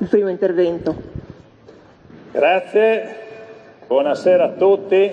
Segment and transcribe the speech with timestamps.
[0.00, 0.94] il primo intervento.
[2.32, 3.16] Grazie,
[3.86, 5.10] buonasera a tutti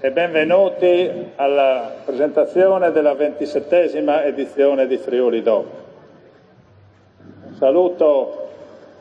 [0.00, 5.66] e benvenuti alla presentazione della ventisettesima edizione di Friuli Doc.
[7.46, 8.50] Un saluto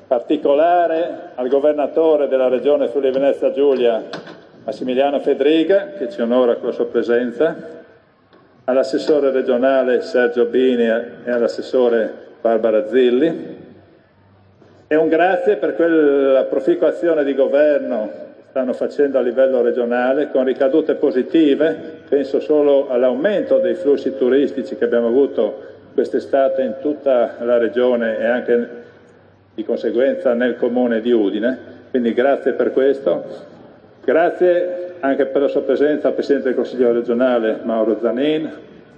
[0.07, 4.01] particolare al governatore della regione Friuli Venezia Giulia,
[4.63, 7.83] Massimiliano Fedriga, che ci onora con la sua presenza,
[8.63, 13.66] all'assessore regionale Sergio Bini e all'assessore Barbara Zilli,
[14.87, 20.31] e un grazie per quella proficua azione di governo che stanno facendo a livello regionale
[20.31, 27.35] con ricadute positive, penso solo all'aumento dei flussi turistici che abbiamo avuto quest'estate in tutta
[27.41, 28.69] la regione e anche
[29.53, 31.57] di conseguenza nel comune di Udine,
[31.89, 33.55] quindi grazie per questo.
[34.03, 38.49] Grazie anche per la sua presenza al Presidente del Consiglio regionale Mauro Zanin,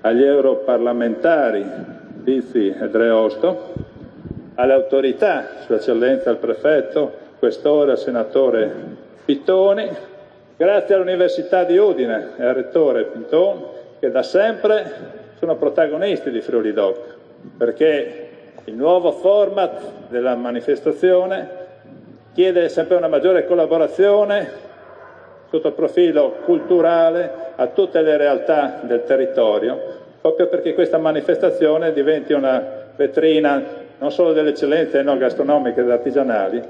[0.01, 1.65] agli europarlamentari
[2.23, 3.87] Lizzi e Dreosto,
[4.59, 8.69] alle autorità, Sua Eccellenza il Prefetto, Questore, Senatore
[9.23, 9.89] Pittoni,
[10.57, 13.63] grazie all'Università di Udine e al Rettore Pinton,
[13.99, 14.91] che da sempre
[15.37, 16.97] sono protagonisti di Friuli Doc,
[17.57, 18.29] perché
[18.65, 19.79] il nuovo format
[20.09, 21.47] della manifestazione
[22.33, 24.67] chiede sempre una maggiore collaborazione
[25.49, 29.79] sotto il profilo culturale a tutte le realtà del territorio,
[30.19, 36.61] proprio perché questa manifestazione diventi una vetrina non solo delle eccellenze no, gastronomiche ed artigianali,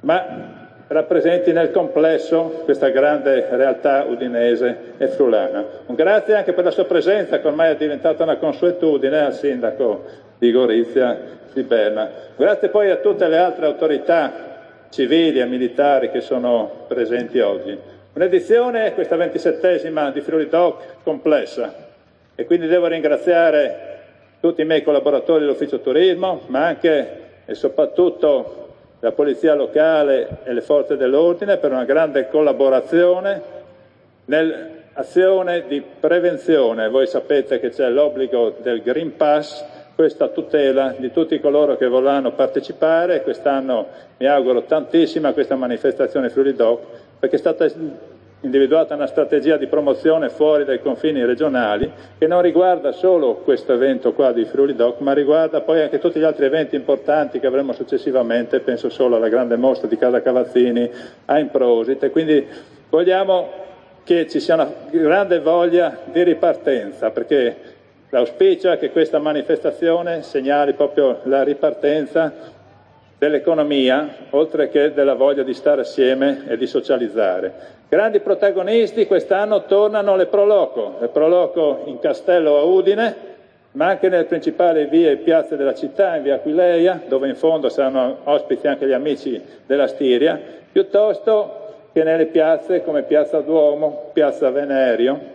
[0.00, 5.64] ma rappresenti nel complesso questa grande realtà udinese e frulana.
[5.86, 10.04] Un grazie anche per la sua presenza, che ormai è diventata una consuetudine, al sindaco
[10.38, 11.18] di Gorizia
[11.52, 12.10] di Berna.
[12.36, 14.52] Grazie poi a tutte le altre autorità
[14.90, 17.76] civili e militari che sono presenti oggi.
[18.12, 21.72] Un'edizione, questa ventisettesima di Friuli Doc, complessa
[22.36, 23.93] e quindi devo ringraziare
[24.44, 28.66] tutti i miei collaboratori dell'ufficio turismo, ma anche e soprattutto
[29.00, 33.40] la polizia locale e le forze dell'ordine per una grande collaborazione
[34.26, 36.90] nell'azione di prevenzione.
[36.90, 39.64] Voi sapete che c'è l'obbligo del Green Pass,
[39.94, 43.22] questa tutela di tutti coloro che vorranno partecipare.
[43.22, 43.86] Quest'anno
[44.18, 46.80] mi auguro tantissimo a questa manifestazione Friuli Doc
[47.18, 47.66] perché è stata
[48.44, 54.12] individuata una strategia di promozione fuori dai confini regionali che non riguarda solo questo evento
[54.12, 57.72] qua di Friuli Doc, ma riguarda poi anche tutti gli altri eventi importanti che avremo
[57.72, 60.90] successivamente, penso solo alla grande mostra di Casa Cavazzini,
[61.24, 62.46] a Improsit, e quindi
[62.90, 63.62] vogliamo
[64.04, 67.56] che ci sia una grande voglia di ripartenza, perché
[68.10, 72.52] l'auspicio è che questa manifestazione segnali proprio la ripartenza
[73.24, 77.72] dell'economia, oltre che della voglia di stare assieme e di socializzare.
[77.88, 83.32] Grandi protagonisti quest'anno tornano le Proloco, le Proloco in Castello a Udine,
[83.72, 87.70] ma anche nelle principali vie e piazze della città, in via Aquileia, dove in fondo
[87.70, 90.38] saranno ospiti anche gli amici della Stiria,
[90.70, 95.32] piuttosto che nelle piazze come Piazza Duomo, Piazza Venerio,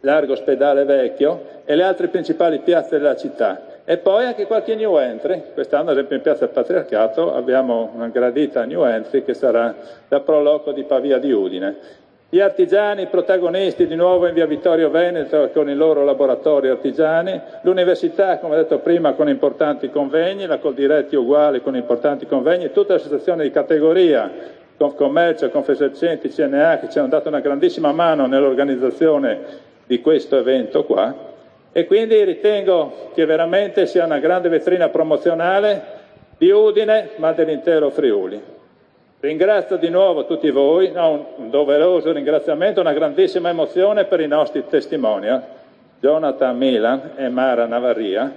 [0.00, 3.69] Largo Ospedale Vecchio e le altre principali piazze della città.
[3.90, 8.06] E poi anche qualche new entry, quest'anno ad esempio in Piazza del Patriarcato abbiamo una
[8.06, 9.74] gradita new entry che sarà
[10.06, 11.74] la Proloco di Pavia di Udine.
[12.28, 18.38] Gli artigiani protagonisti di nuovo in via Vittorio Veneto con i loro laboratori artigiani, l'università
[18.38, 23.42] come detto prima con importanti convegni, la Coldiretti uguale con importanti convegni, tutte le associazioni
[23.42, 24.30] di categoria,
[24.76, 29.40] Confcommercio, Confesercenti, CNA che ci hanno dato una grandissima mano nell'organizzazione
[29.84, 31.30] di questo evento qua
[31.72, 35.98] e quindi ritengo che veramente sia una grande vetrina promozionale
[36.36, 38.40] di Udine ma dell'intero Friuli.
[39.20, 44.64] Ringrazio di nuovo tutti voi, no, un doveroso ringraziamento, una grandissima emozione per i nostri
[44.66, 45.42] testimonial,
[46.00, 48.32] Jonathan Milan e Mara Navarria.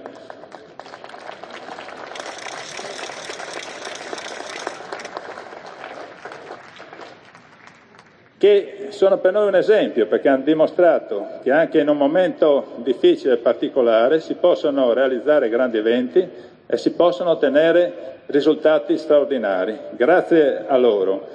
[8.43, 13.35] Che sono per noi un esempio perché hanno dimostrato che anche in un momento difficile
[13.35, 16.27] e particolare si possono realizzare grandi eventi
[16.65, 19.79] e si possono ottenere risultati straordinari.
[19.91, 21.25] Grazie a loro.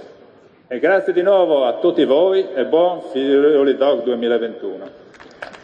[0.68, 4.97] E grazie di nuovo a tutti voi e buon Friuli Dog 2021.